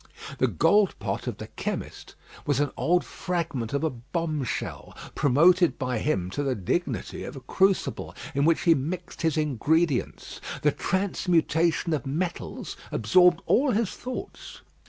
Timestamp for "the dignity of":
6.41-7.35